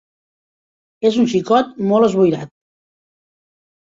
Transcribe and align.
És 1.11 1.19
un 1.23 1.29
xicot 1.35 1.77
molt 1.91 2.07
esboirat. 2.09 2.55